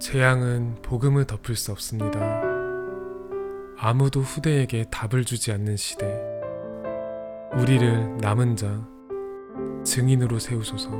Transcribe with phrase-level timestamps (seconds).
[0.00, 2.40] 재앙은 복음을 덮을 수 없습니다.
[3.76, 6.18] 아무도 후대에게 답을 주지 않는 시대.
[7.52, 8.88] 우리를 남은 자,
[9.84, 10.90] 증인으로 세우소서.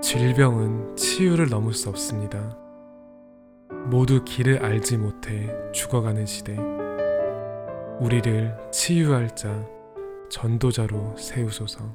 [0.00, 2.56] 질병은 치유를 넘을 수 없습니다.
[3.90, 6.56] 모두 길을 알지 못해 죽어가는 시대.
[8.00, 9.66] 우리를 치유할 자,
[10.30, 11.94] 전도자로 세우소서.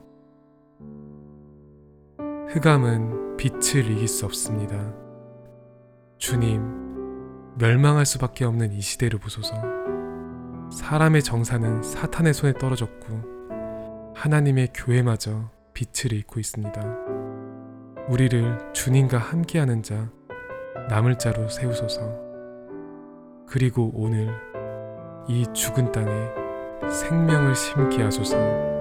[2.49, 4.93] 흑암은 빛을 이길 수 없습니다.
[6.19, 6.61] 주님,
[7.57, 9.55] 멸망할 수밖에 없는 이 시대를 보소서.
[10.71, 16.97] 사람의 정사는 사탄의 손에 떨어졌고 하나님의 교회마저 빛을 잃고 있습니다.
[18.09, 20.11] 우리를 주님과 함께하는 자,
[20.89, 22.01] 남을 자로 세우소서.
[23.47, 24.29] 그리고 오늘
[25.27, 28.80] 이 죽은 땅에 생명을 심게 하소서.